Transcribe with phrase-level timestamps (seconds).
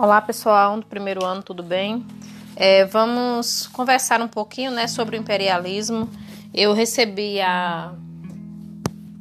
[0.00, 2.06] Olá pessoal do primeiro ano, tudo bem?
[2.56, 6.08] É, vamos conversar um pouquinho né, sobre o imperialismo.
[6.54, 7.92] Eu recebi a,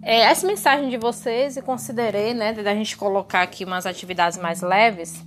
[0.01, 4.61] é, essa mensagem de vocês e considerei né, da gente colocar aqui umas atividades mais
[4.61, 5.21] leves.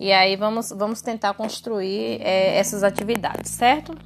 [0.00, 3.96] E aí vamos, vamos tentar construir é, essas atividades, certo?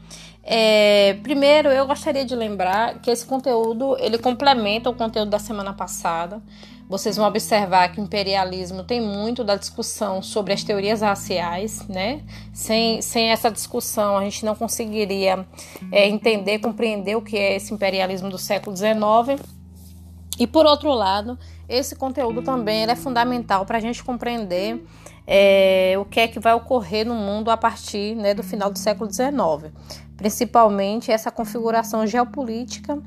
[0.44, 5.72] É, primeiro, eu gostaria de lembrar que esse conteúdo ele complementa o conteúdo da semana
[5.72, 6.42] passada
[6.90, 12.20] vocês vão observar que o imperialismo tem muito da discussão sobre as teorias raciais, né?
[12.52, 15.46] Sem, sem essa discussão, a gente não conseguiria
[15.92, 19.40] é, entender, compreender o que é esse imperialismo do século XIX.
[20.36, 24.84] E por outro lado, esse conteúdo também é fundamental para a gente compreender
[25.24, 28.80] é, o que é que vai ocorrer no mundo a partir né, do final do
[28.80, 29.72] século XIX,
[30.16, 33.00] principalmente essa configuração geopolítica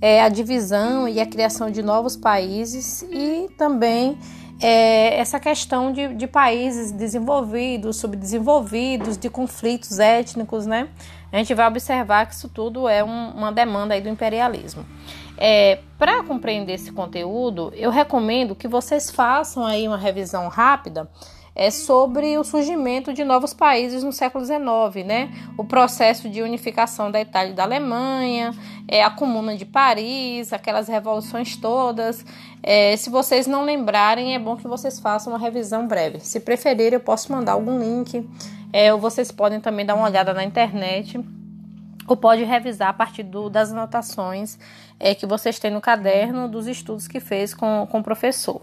[0.00, 4.18] é, a divisão e a criação de novos países e também
[4.60, 10.88] é, essa questão de, de, países desenvolvidos, subdesenvolvidos, de conflitos étnicos, né?
[11.32, 14.84] A gente vai observar que isso tudo é um, uma demanda aí do imperialismo.
[15.38, 21.08] É, Para compreender esse conteúdo, eu recomendo que vocês façam aí uma revisão rápida
[21.54, 25.32] é sobre o surgimento de novos países no século XIX, né?
[25.56, 28.52] O processo de unificação da Itália e da Alemanha,
[28.86, 32.24] é, a Comuna de Paris, aquelas revoluções todas.
[32.62, 36.20] É, se vocês não lembrarem, é bom que vocês façam uma revisão breve.
[36.20, 38.28] Se preferir, eu posso mandar algum link,
[38.72, 41.20] é, ou vocês podem também dar uma olhada na internet
[42.06, 44.58] ou pode revisar a partir do, das anotações
[44.98, 48.60] é, que vocês têm no caderno dos estudos que fez com, com o professor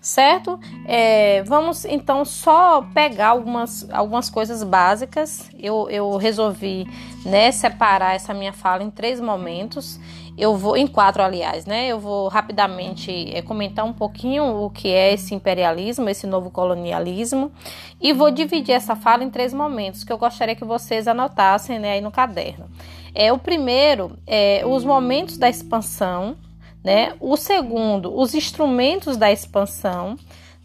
[0.00, 0.58] certo?
[0.86, 5.50] É, vamos então só pegar algumas, algumas coisas básicas.
[5.58, 6.86] Eu, eu resolvi
[7.24, 9.98] né, separar essa minha fala em três momentos.
[10.38, 11.88] Eu vou, em quatro, aliás, né?
[11.88, 17.50] Eu vou rapidamente é, comentar um pouquinho o que é esse imperialismo, esse novo colonialismo,
[17.98, 21.92] e vou dividir essa fala em três momentos que eu gostaria que vocês anotassem né,
[21.92, 22.66] aí no caderno.
[23.14, 26.36] É, o primeiro é os momentos da expansão,
[26.86, 27.14] né?
[27.18, 30.16] O segundo, os instrumentos da expansão,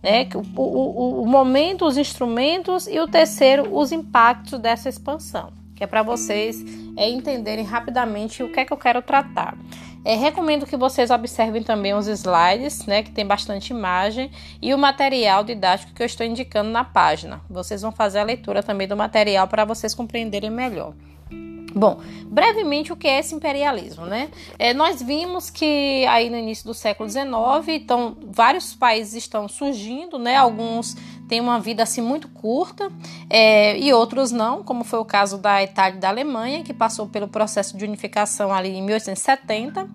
[0.03, 0.29] né?
[0.55, 5.87] O, o, o momento, os instrumentos e o terceiro, os impactos dessa expansão, que é
[5.87, 6.63] para vocês
[6.95, 9.57] é, entenderem rapidamente o que é que eu quero tratar.
[10.05, 14.29] É, recomendo que vocês observem também os slides, né, que tem bastante imagem,
[14.61, 17.41] e o material didático que eu estou indicando na página.
[17.49, 20.93] Vocês vão fazer a leitura também do material para vocês compreenderem melhor.
[21.73, 24.29] Bom, brevemente o que é esse imperialismo, né?
[24.59, 27.25] É, nós vimos que aí no início do século XIX,
[27.69, 30.35] então vários países estão surgindo, né?
[30.35, 30.95] Alguns
[31.27, 32.91] têm uma vida assim muito curta
[33.29, 37.07] é, e outros não, como foi o caso da Itália e da Alemanha, que passou
[37.07, 39.87] pelo processo de unificação ali em 1870.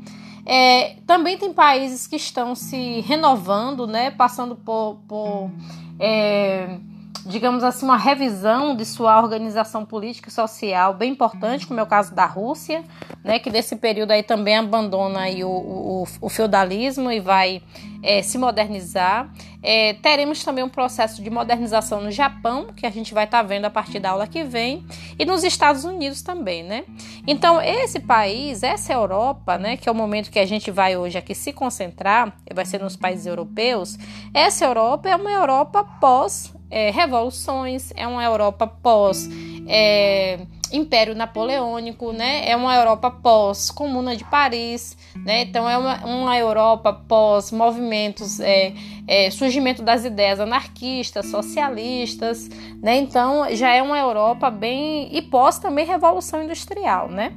[0.47, 4.11] É, também tem países que estão se renovando, né?
[4.11, 5.51] Passando por, por
[5.99, 6.79] é,
[7.27, 11.87] digamos assim, uma revisão de sua organização política e social bem importante, como é o
[11.87, 12.85] caso da Rússia,
[13.25, 17.61] né, que nesse período aí também abandona aí o, o, o feudalismo e vai
[18.03, 19.29] é, se modernizar.
[19.61, 23.43] É, teremos também um processo de modernização no Japão, que a gente vai estar tá
[23.43, 24.87] vendo a partir da aula que vem,
[25.19, 26.85] e nos Estados Unidos também, né?
[27.27, 31.19] Então, esse país, essa Europa, né, que é o momento que a gente vai hoje
[31.19, 33.99] aqui se concentrar, vai ser nos países europeus,
[34.33, 39.29] essa Europa é uma Europa pós é, revoluções, é uma Europa pós
[39.67, 40.39] é,
[40.73, 42.49] Império Napoleônico, né?
[42.49, 45.43] É uma Europa pós Comuna de Paris, né?
[45.43, 48.73] Então é uma, uma Europa pós movimentos, é,
[49.07, 52.49] é, surgimento das ideias anarquistas, socialistas,
[52.83, 52.97] né?
[52.97, 57.33] Então já é uma Europa bem e pós também Revolução Industrial, né?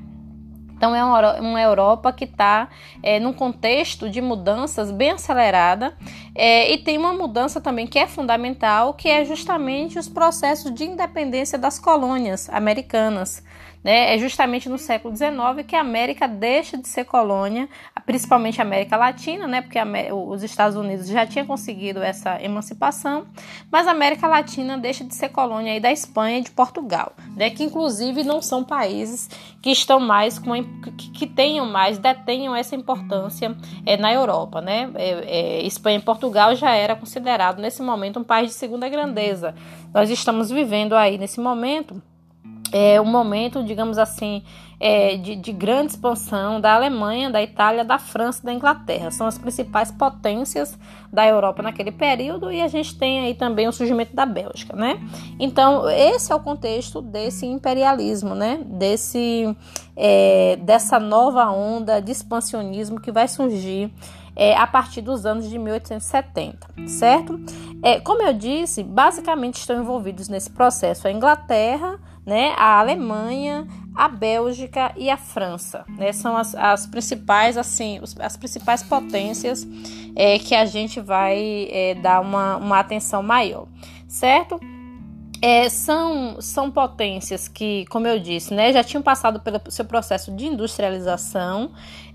[0.80, 1.04] Então, é
[1.42, 2.70] uma Europa que está
[3.04, 5.94] é, num contexto de mudanças bem acelerada
[6.34, 10.86] é, e tem uma mudança também que é fundamental, que é justamente os processos de
[10.86, 13.44] independência das colônias americanas.
[13.84, 14.16] Né?
[14.16, 17.68] É justamente no século XIX que a América deixa de ser colônia,
[18.10, 19.62] principalmente a América Latina, né?
[19.62, 19.78] porque
[20.12, 23.28] os Estados Unidos já tinham conseguido essa emancipação,
[23.72, 27.52] mas a América Latina deixa de ser colônia aí da Espanha e de Portugal, né?
[27.52, 29.30] que inclusive não são países
[29.62, 30.54] que estão mais com
[30.98, 34.60] que, que tenham mais, detenham essa importância é, na Europa.
[34.60, 34.90] Né?
[34.96, 39.54] É, é, Espanha e Portugal já era considerado nesse momento um país de segunda grandeza.
[39.94, 42.02] Nós estamos vivendo aí nesse momento
[42.72, 44.44] é um momento, digamos assim,
[44.80, 49.12] é, de, de, grande expansão da Alemanha, da Itália, da França e da Inglaterra.
[49.12, 50.78] São as principais potências
[51.12, 55.00] da Europa naquele período e a gente tem aí também o surgimento da Bélgica, né?
[55.38, 58.62] Então, esse é o contexto desse imperialismo, né?
[58.66, 59.56] Desse,
[59.98, 63.92] é, dessa nova onda de expansionismo que vai surgir
[64.34, 67.38] é, a partir dos anos de 1870, certo?
[67.84, 72.00] É, como eu disse, basicamente estão envolvidos nesse processo a Inglaterra,
[72.30, 78.38] né, a Alemanha, a Bélgica e a França, né, são as, as principais assim, as
[78.38, 79.68] principais potências
[80.16, 83.68] é, que a gente vai é, dar uma, uma atenção maior,
[84.08, 84.60] certo?
[85.42, 90.32] É, são, são potências que, como eu disse, né, já tinham passado pelo seu processo
[90.36, 91.72] de industrialização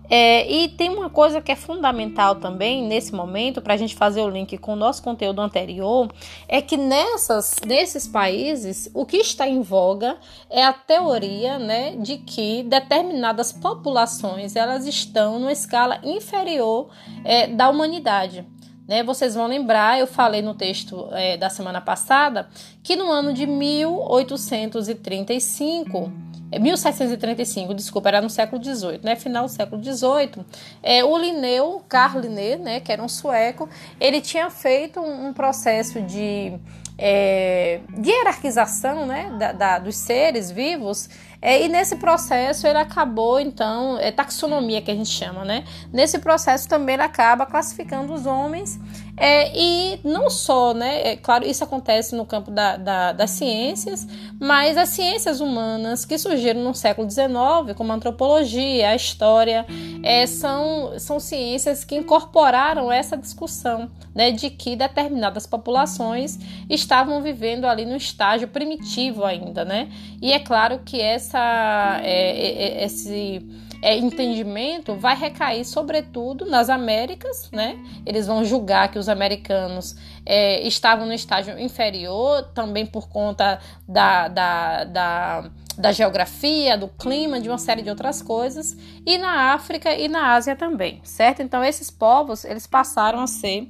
[0.08, 4.22] é, e tem uma coisa que é fundamental também nesse momento, para a gente fazer
[4.22, 6.12] o link com o nosso conteúdo anterior,
[6.46, 10.18] é que nessas, nesses países o que está em voga
[10.50, 16.90] é a teoria né, de que determinadas populações elas estão numa escala inferior
[17.24, 18.44] é, da humanidade.
[18.86, 22.50] Né, vocês vão lembrar, eu falei no texto é, da semana passada
[22.82, 26.12] que no ano de 1835
[26.58, 29.16] 1735, desculpa, era no século XVIII, né?
[29.16, 30.44] Final do século XVIII.
[30.82, 33.68] É, o Linneu, Carl Linné, né, que era um sueco,
[34.00, 36.54] ele tinha feito um, um processo de,
[36.98, 41.08] é, de hierarquização né, da, da, dos seres vivos
[41.44, 45.62] é, e nesse processo ele acabou, então, é taxonomia que a gente chama, né?
[45.92, 48.80] Nesse processo também ele acaba classificando os homens
[49.16, 51.12] é, e não só, né?
[51.12, 54.06] É, claro, isso acontece no campo da, da, das ciências,
[54.40, 59.64] mas as ciências humanas que surgiram no século XIX, como a antropologia, a história,
[60.02, 66.38] é, são, são ciências que incorporaram essa discussão né, de que determinadas populações
[66.69, 69.88] estavam vivendo ali no estágio primitivo ainda, né?
[70.20, 73.43] E é claro que essa, é, é, é esse
[73.84, 77.78] é, entendimento vai recair sobretudo nas Américas, né?
[78.06, 79.94] Eles vão julgar que os americanos
[80.25, 87.38] é, estavam no estágio inferior, também por conta da, da, da, da geografia, do clima,
[87.38, 91.42] de uma série de outras coisas, e na África e na Ásia também, certo?
[91.42, 93.69] Então esses povos eles passaram a ser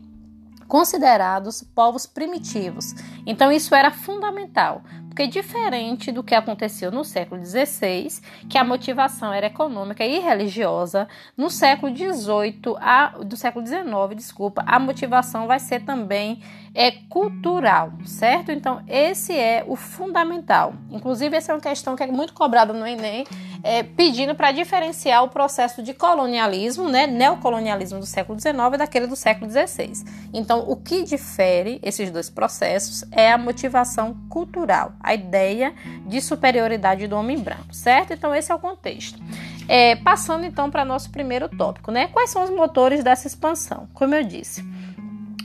[0.68, 2.94] considerados povos primitivos.
[3.26, 4.80] Então isso era fundamental,
[5.14, 8.08] porque diferente do que aconteceu no século XVI,
[8.50, 11.06] que a motivação era econômica e religiosa,
[11.36, 13.84] no século XVIII, a, do século XIX,
[14.16, 16.42] desculpa, a motivação vai ser também
[16.74, 18.50] é cultural, certo?
[18.50, 20.74] Então esse é o fundamental.
[20.90, 23.24] Inclusive essa é uma questão que é muito cobrada no Enem,
[23.62, 29.14] é, pedindo para diferenciar o processo de colonialismo, né, neocolonialismo do século XIX daquele do
[29.14, 30.04] século XVI.
[30.32, 35.74] Então o que difere esses dois processos é a motivação cultural a ideia
[36.06, 38.14] de superioridade do homem branco, certo?
[38.14, 39.20] Então, esse é o contexto.
[39.68, 42.08] É, passando então para nosso primeiro tópico, né?
[42.08, 43.86] Quais são os motores dessa expansão?
[43.92, 44.64] Como eu disse.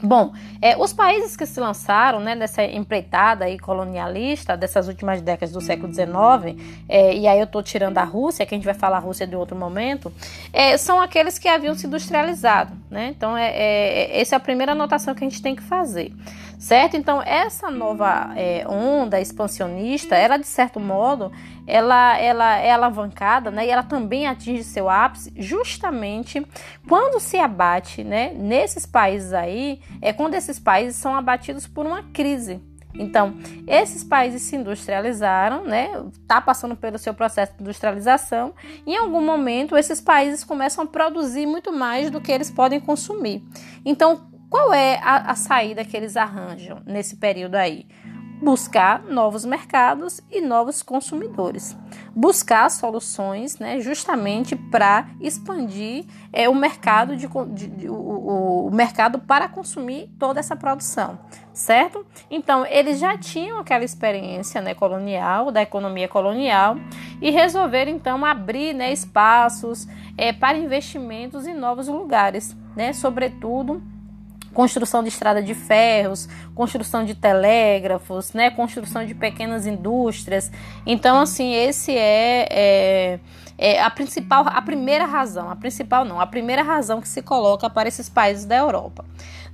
[0.02, 5.54] Bom, é, os países que se lançaram né, nessa empreitada aí colonialista dessas últimas décadas
[5.54, 6.58] do século XIX,
[6.88, 9.28] é, e aí eu estou tirando a Rússia, que a gente vai falar a Rússia
[9.28, 10.12] de outro momento,
[10.54, 12.72] é, são aqueles que haviam se industrializado.
[12.90, 13.14] Né?
[13.16, 16.14] Então, é, é, essa é a primeira anotação que a gente tem que fazer
[16.60, 16.98] certo?
[16.98, 21.32] Então essa nova é, onda expansionista, ela de certo modo,
[21.66, 23.66] ela, ela é alavancada, né?
[23.66, 26.46] E ela também atinge seu ápice justamente
[26.88, 28.34] quando se abate, né?
[28.34, 32.62] Nesses países aí, é quando esses países são abatidos por uma crise.
[32.94, 35.90] Então, esses países se industrializaram, né?
[36.28, 38.54] Tá passando pelo seu processo de industrialização.
[38.86, 42.80] E em algum momento, esses países começam a produzir muito mais do que eles podem
[42.80, 43.44] consumir.
[43.86, 47.86] Então, qual é a, a saída que eles arranjam nesse período aí?
[48.41, 51.77] buscar novos mercados e novos consumidores,
[52.15, 59.20] buscar soluções, né, justamente para expandir é, o mercado de, de, de o, o, mercado
[59.20, 61.20] para consumir toda essa produção,
[61.51, 62.06] certo?
[62.32, 66.77] Então eles já tinham aquela experiência, né, colonial da economia colonial
[67.22, 69.86] e resolveram então abrir, né, espaços
[70.18, 73.82] é, para investimentos em novos lugares, né, sobretudo
[74.53, 80.51] construção de estrada de ferros, construção de telégrafos, né, construção de pequenas indústrias.
[80.86, 83.20] Então, assim, esse é, é,
[83.58, 87.70] é, a principal, a primeira razão, a principal não, a primeira razão que se coloca
[87.70, 89.06] para esses países da Europa.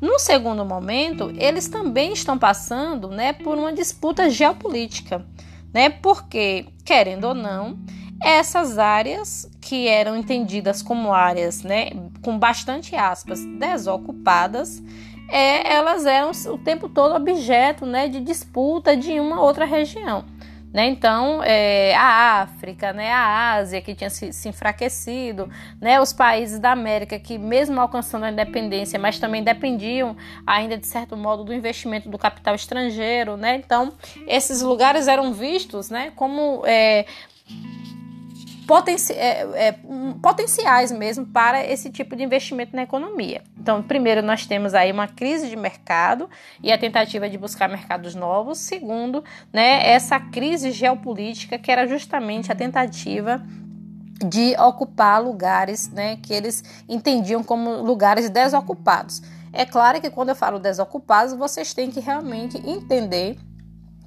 [0.02, 5.26] No segundo momento, eles também estão passando, né, por uma disputa geopolítica,
[5.74, 7.78] né, porque querendo ou não
[8.22, 11.90] essas áreas que eram entendidas como áreas, né,
[12.22, 14.82] com bastante aspas, desocupadas,
[15.30, 20.24] é, elas eram o tempo todo objeto, né, de disputa de uma outra região.
[20.76, 20.88] Né?
[20.88, 26.60] Então, é, a África, né, a Ásia, que tinha se, se, enfraquecido, né, os países
[26.60, 31.54] da América, que mesmo alcançando a independência, mas também dependiam ainda, de certo modo, do
[31.54, 33.38] investimento do capital estrangeiro.
[33.38, 33.56] Né?
[33.56, 33.94] Então,
[34.28, 37.06] esses lugares eram vistos né, como é,
[38.66, 39.76] potenci é, é,
[40.22, 43.42] potenciais mesmo para esse tipo de investimento na economia.
[43.60, 46.30] Então, primeiro, nós temos aí uma crise de mercado
[46.62, 48.60] e a tentativa de buscar mercados novos.
[48.60, 53.42] Segundo, né, essa crise geopolítica que era justamente a tentativa
[54.30, 59.22] de ocupar lugares né, que eles entendiam como lugares desocupados.
[59.52, 63.38] É claro que quando eu falo desocupados, vocês têm que realmente entender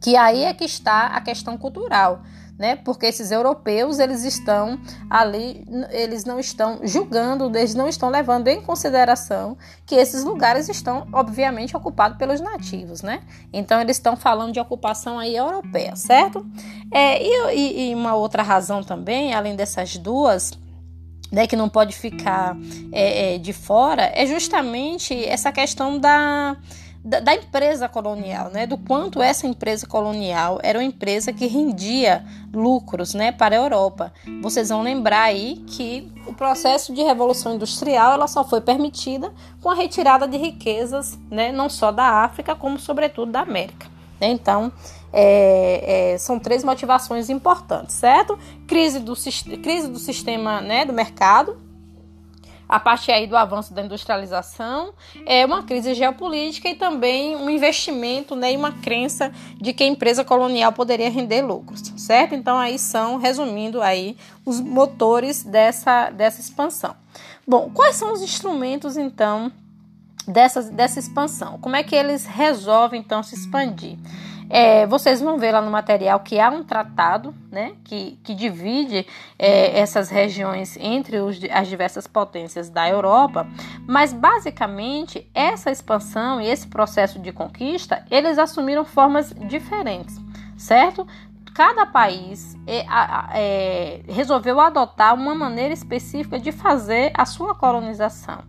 [0.00, 2.22] que aí é que está a questão cultural
[2.58, 2.74] né?
[2.74, 4.78] Porque esses europeus, eles estão
[5.08, 11.06] ali, eles não estão julgando, eles não estão levando em consideração que esses lugares estão,
[11.12, 13.22] obviamente, ocupados pelos nativos, né?
[13.52, 16.44] Então, eles estão falando de ocupação aí europeia, certo?
[16.92, 17.22] É,
[17.54, 20.58] e, e uma outra razão também, além dessas duas,
[21.30, 22.56] né, que não pode ficar
[22.90, 26.56] é, é, de fora, é justamente essa questão da
[27.08, 28.66] da, da, empresa colonial, né?
[28.66, 32.22] Do quanto essa empresa colonial era uma empresa que rendia
[32.52, 34.12] lucros, né, para a Europa.
[34.42, 39.70] Vocês vão lembrar aí que o processo de revolução industrial ela só foi permitida com
[39.70, 43.86] a retirada de riquezas, né, não só da África como sobretudo da América.
[44.20, 44.70] Então
[45.10, 48.38] é, é, são três motivações importantes, certo?
[48.66, 49.14] Crise do,
[49.62, 51.67] crise do sistema, né, do mercado
[52.68, 54.92] a partir aí do avanço da industrialização,
[55.24, 59.86] é uma crise geopolítica e também um investimento né, e uma crença de que a
[59.86, 62.34] empresa colonial poderia render lucros, certo?
[62.34, 66.94] Então aí são, resumindo aí, os motores dessa, dessa expansão.
[67.46, 69.50] Bom, quais são os instrumentos então
[70.26, 71.58] dessa, dessa expansão?
[71.58, 73.96] Como é que eles resolvem então se expandir?
[74.50, 79.06] É, vocês vão ver lá no material que há um tratado né, que, que divide
[79.38, 83.46] é, essas regiões entre os, as diversas potências da Europa,
[83.86, 90.16] mas basicamente essa expansão e esse processo de conquista eles assumiram formas diferentes,
[90.56, 91.06] certo?
[91.54, 92.86] Cada país é,
[93.34, 98.44] é, resolveu adotar uma maneira específica de fazer a sua colonização.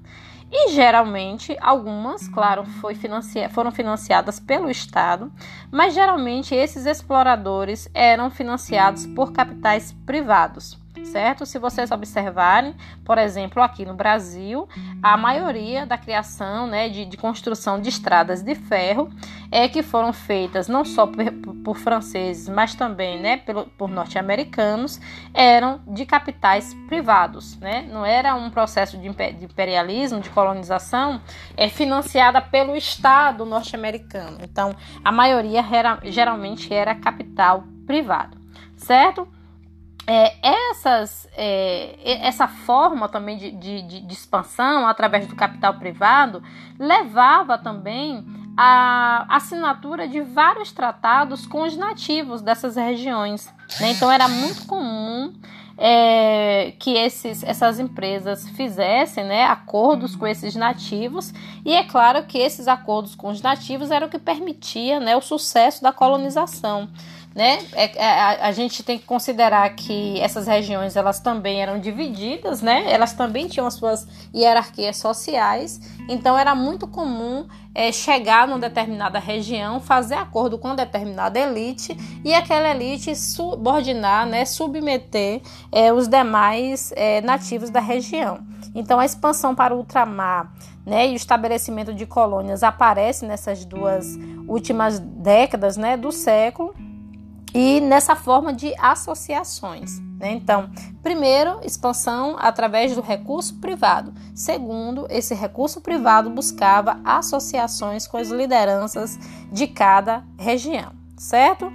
[0.51, 2.65] E geralmente, algumas, claro,
[2.95, 5.31] financia foram financiadas pelo Estado,
[5.71, 11.45] mas geralmente esses exploradores eram financiados por capitais privados certo?
[11.45, 14.67] Se vocês observarem, por exemplo, aqui no Brasil,
[15.01, 19.09] a maioria da criação, né, de, de construção de estradas de ferro
[19.51, 21.31] é que foram feitas não só por,
[21.63, 24.99] por franceses, mas também, né, pelo, por norte-americanos,
[25.33, 27.87] eram de capitais privados, né?
[27.91, 31.21] Não era um processo de, imperialismo, de colonização,
[31.57, 34.37] é financiada pelo Estado norte-americano.
[34.41, 38.37] Então, a maioria era, geralmente era capital privado,
[38.75, 39.27] certo?
[40.11, 46.41] É, essas, é, essa forma também de, de, de, expansão através do capital privado
[46.79, 48.25] levava também
[48.57, 53.53] a assinatura de vários tratados com os nativos dessas regiões.
[53.79, 53.91] Né?
[53.91, 55.31] Então era muito comum
[55.77, 61.31] é, que esses, essas empresas fizessem né, acordos com esses nativos,
[61.63, 65.21] e é claro que esses acordos com os nativos eram o que permitia né, o
[65.21, 66.89] sucesso da colonização
[67.35, 67.59] né?
[67.73, 72.61] É, é, a, a, gente tem que considerar que essas regiões elas também eram divididas,
[72.61, 72.91] né?
[72.91, 79.19] Elas também tinham as suas hierarquias sociais, então era muito comum é, chegar numa determinada
[79.19, 81.95] região, fazer acordo com determinada elite
[82.25, 84.43] e aquela elite subordinar, né?
[84.43, 88.39] Submeter é, os demais é, nativos da região.
[88.73, 90.51] Então a expansão para o ultramar
[90.85, 94.17] né, e o estabelecimento de colônias aparece nessas duas
[94.47, 96.73] últimas décadas né, do século
[97.53, 99.99] e nessa forma de associações.
[100.19, 100.33] Né?
[100.33, 100.69] Então,
[101.01, 104.13] primeiro, expansão através do recurso privado.
[104.35, 109.17] Segundo, esse recurso privado buscava associações com as lideranças
[109.51, 111.71] de cada região, certo?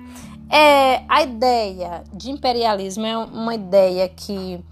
[0.50, 4.62] É, a ideia de imperialismo é uma ideia que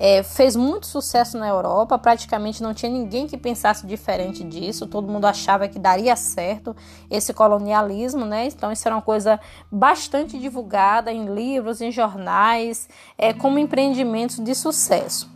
[0.00, 5.08] é, fez muito sucesso na Europa, praticamente não tinha ninguém que pensasse diferente disso, todo
[5.08, 6.74] mundo achava que daria certo
[7.10, 8.46] esse colonialismo, né?
[8.46, 9.40] Então, isso era uma coisa
[9.70, 12.88] bastante divulgada em livros, em jornais,
[13.18, 15.28] é, como empreendimentos de sucesso.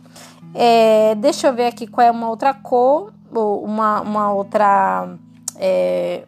[0.55, 5.13] É, deixa eu ver aqui qual é uma outra cor, uma, uma outra.
[5.57, 6.23] É,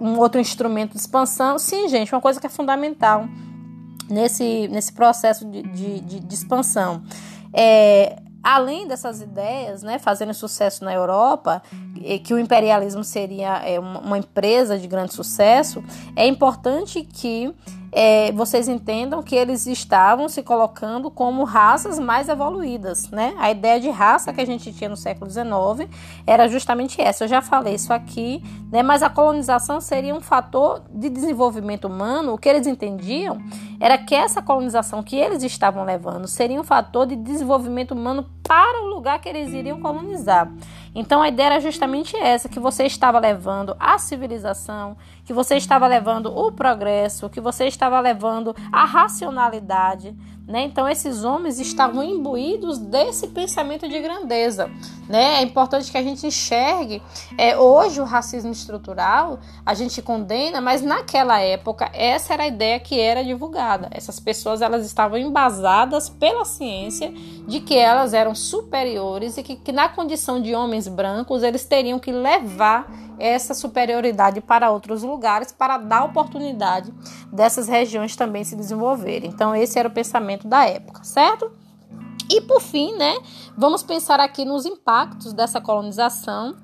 [0.00, 1.56] um outro instrumento de expansão.
[1.56, 3.28] Sim, gente, uma coisa que é fundamental
[4.10, 7.00] nesse, nesse processo de, de, de, de expansão
[7.54, 11.62] é, além dessas ideias, né, fazendo sucesso na Europa,
[12.22, 15.82] que o imperialismo seria é, uma empresa de grande sucesso,
[16.14, 17.54] é importante que
[17.96, 23.34] é, vocês entendam que eles estavam se colocando como raças mais evoluídas, né?
[23.38, 25.88] A ideia de raça que a gente tinha no século XIX
[26.26, 27.22] era justamente essa.
[27.22, 28.82] Eu já falei isso aqui, né?
[28.82, 32.34] Mas a colonização seria um fator de desenvolvimento humano.
[32.34, 33.38] O que eles entendiam
[33.78, 38.83] era que essa colonização que eles estavam levando seria um fator de desenvolvimento humano para
[38.94, 40.50] lugar que eles iriam colonizar.
[40.94, 45.86] Então a ideia era justamente essa, que você estava levando a civilização, que você estava
[45.86, 50.14] levando o progresso, que você estava levando a racionalidade,
[50.46, 50.62] né?
[50.64, 54.70] Então esses homens estavam imbuídos desse pensamento de grandeza.
[55.08, 55.36] Né?
[55.36, 57.02] É importante que a gente enxergue.
[57.38, 62.78] É, hoje o racismo estrutural a gente condena, mas naquela época essa era a ideia
[62.78, 63.88] que era divulgada.
[63.90, 67.12] Essas pessoas elas estavam embasadas pela ciência
[67.46, 71.98] de que elas eram superiores e que, que na condição de homens brancos eles teriam
[71.98, 72.86] que levar
[73.18, 76.92] essa superioridade para outros lugares para dar oportunidade
[77.32, 79.30] dessas regiões também se desenvolverem.
[79.30, 81.50] Então esse era o pensamento da época, certo?
[82.30, 83.18] E por fim, né,
[83.56, 86.56] vamos pensar aqui nos impactos dessa colonização,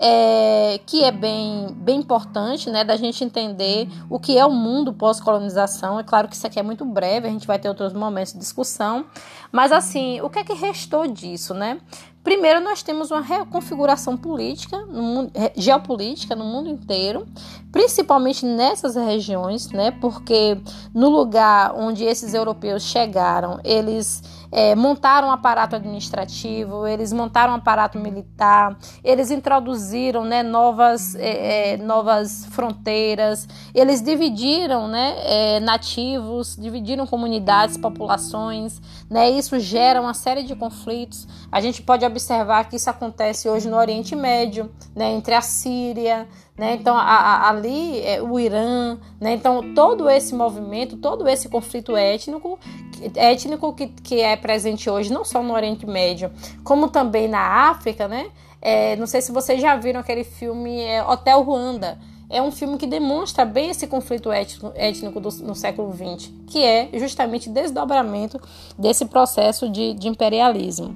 [0.00, 4.92] é, que é bem, bem importante, né, da gente entender o que é o mundo
[4.92, 5.98] pós-colonização.
[5.98, 8.38] É claro que isso aqui é muito breve, a gente vai ter outros momentos de
[8.38, 9.06] discussão,
[9.50, 11.80] mas assim, o que é que restou disso, né?
[12.28, 17.26] Primeiro, nós temos uma reconfiguração política, no mundo, geopolítica no mundo inteiro,
[17.72, 19.92] principalmente nessas regiões, né?
[19.92, 20.58] Porque
[20.92, 27.56] no lugar onde esses europeus chegaram, eles é, montaram um aparato administrativo, eles montaram um
[27.56, 36.56] aparato militar, eles introduziram né, novas, é, é, novas fronteiras, eles dividiram né, é, nativos,
[36.56, 41.26] dividiram comunidades, populações, né, isso gera uma série de conflitos.
[41.50, 46.26] A gente pode observar que isso acontece hoje no Oriente Médio, né, entre a Síria,
[46.58, 46.74] né?
[46.74, 49.32] Então, a, a, ali, é, o Irã, né?
[49.34, 52.58] então, todo esse movimento, todo esse conflito étnico,
[53.14, 56.32] étnico que, que é presente hoje, não só no Oriente Médio,
[56.64, 58.26] como também na África, né?
[58.60, 61.96] É, não sei se vocês já viram aquele filme é, Hotel Ruanda.
[62.28, 66.62] É um filme que demonstra bem esse conflito étnico, étnico do, no século XX, que
[66.62, 68.38] é justamente desdobramento
[68.76, 70.94] desse processo de, de imperialismo.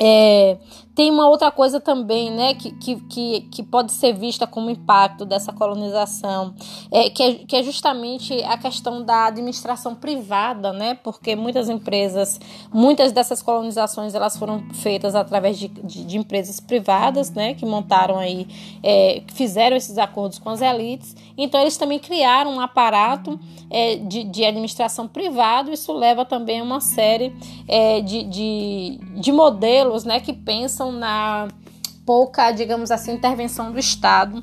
[0.00, 0.56] É,
[0.96, 5.52] tem uma outra coisa também, né, que, que, que, pode ser vista como impacto dessa
[5.52, 6.54] colonização,
[6.90, 12.40] é, que, é, que é justamente a questão da administração privada, né, porque muitas empresas,
[12.72, 18.18] muitas dessas colonizações, elas foram feitas através de, de, de empresas privadas, né, que montaram
[18.18, 18.48] aí,
[18.82, 24.24] é, fizeram esses acordos com as elites, então eles também criaram um aparato é, de,
[24.24, 27.36] de administração privado, isso leva também a uma série
[27.68, 31.48] é, de, de, de modelos, né, que pensam na
[32.04, 34.42] pouca, digamos assim, intervenção do Estado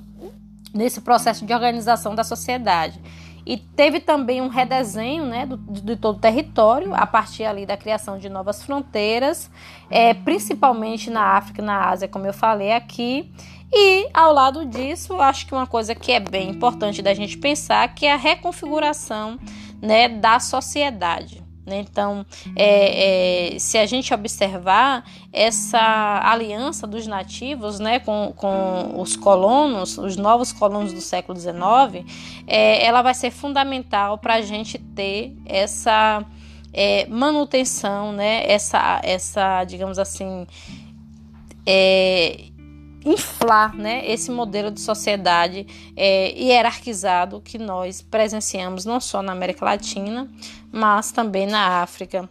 [0.73, 2.99] nesse processo de organização da sociedade.
[3.45, 7.75] E teve também um redesenho né, do, de todo o território, a partir ali da
[7.75, 9.51] criação de novas fronteiras,
[9.89, 13.31] é, principalmente na África e na Ásia, como eu falei aqui.
[13.71, 17.93] E ao lado disso, acho que uma coisa que é bem importante da gente pensar
[17.93, 19.37] que é a reconfiguração
[19.81, 21.42] né, da sociedade.
[21.65, 21.79] Né?
[21.79, 29.15] Então, é, é, se a gente observar essa aliança dos nativos né, com, com os
[29.15, 32.05] colonos, os novos colonos do século XIX,
[32.45, 36.25] é, ela vai ser fundamental para a gente ter essa
[36.73, 40.45] é, manutenção, né, essa, essa, digamos assim,
[41.65, 42.45] é,
[43.05, 49.65] inflar né, esse modelo de sociedade é, hierarquizado que nós presenciamos não só na América
[49.65, 50.29] Latina,
[50.71, 52.29] mas também na África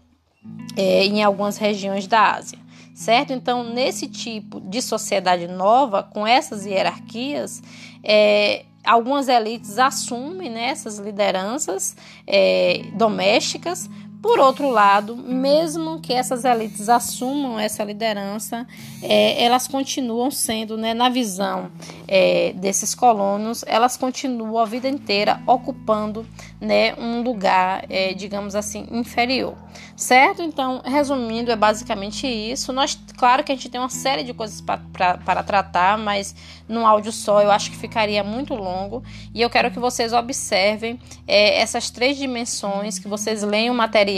[0.77, 2.59] é, em algumas regiões da Ásia.
[2.95, 3.33] Certo?
[3.33, 7.63] Então, nesse tipo de sociedade nova, com essas hierarquias,
[8.05, 13.89] é, algumas elites assumem né, essas lideranças é, domésticas,
[14.23, 18.65] por outro lado, mesmo que essas elites assumam essa liderança,
[19.03, 21.73] é, elas continuam sendo, né, na visão
[22.07, 26.25] é, desses colonos, elas continuam a vida inteira ocupando
[26.61, 29.57] né, um lugar, é, digamos assim, inferior.
[29.97, 30.43] Certo?
[30.43, 32.73] Então, resumindo, é basicamente isso.
[32.73, 36.35] Nós, claro que a gente tem uma série de coisas para tratar, mas
[36.69, 39.03] num áudio só eu acho que ficaria muito longo.
[39.35, 44.12] E eu quero que vocês observem é, essas três dimensões, que vocês leiam o material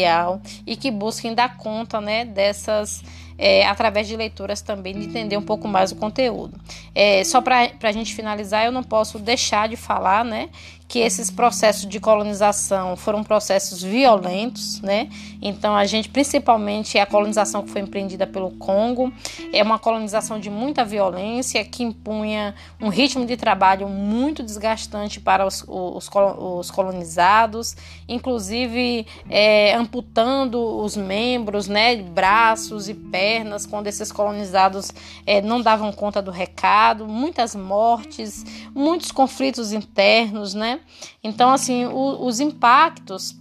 [0.66, 3.02] e que busquem dar conta né, dessas
[3.36, 6.58] é, através de leituras também, de entender um pouco mais o conteúdo.
[6.94, 10.48] É, só para a gente finalizar, eu não posso deixar de falar né,
[10.86, 15.08] que esses processos de colonização foram processos violentos, né?
[15.40, 19.12] Então a gente, principalmente a colonização que foi empreendida pelo Congo,
[19.52, 25.46] é uma colonização de muita violência que impunha um ritmo de trabalho muito desgastante para
[25.46, 34.12] os, os, os colonizados, inclusive é, amputando os membros, né, braços e pernas quando esses
[34.12, 34.92] colonizados
[35.26, 38.44] é, não davam conta do recado, muitas mortes,
[38.74, 40.73] muitos conflitos internos, né?
[41.22, 43.36] Então, assim, o, os impactos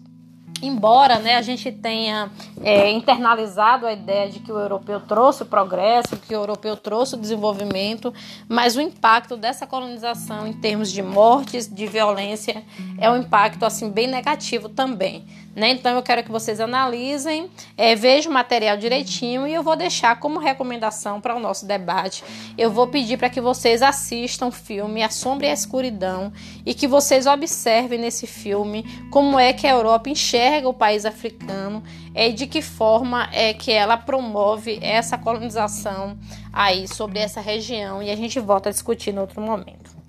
[0.66, 5.46] embora né, a gente tenha é, internalizado a ideia de que o europeu trouxe o
[5.46, 8.14] progresso, que o europeu trouxe o desenvolvimento,
[8.48, 12.64] mas o impacto dessa colonização em termos de mortes, de violência,
[12.98, 15.26] é um impacto assim bem negativo também.
[15.56, 15.70] Né?
[15.70, 20.20] Então eu quero que vocês analisem, é, vejam o material direitinho e eu vou deixar
[20.20, 22.24] como recomendação para o nosso debate.
[22.58, 26.34] Eu vou pedir para que vocês assistam o filme A Sombra e a Escuridão
[26.66, 31.84] e que vocês observem nesse filme como é que a Europa enxerga o país africano
[32.16, 36.18] e de que forma é que ela promove essa colonização
[36.52, 40.03] aí sobre essa região e a gente volta a discutir em outro momento.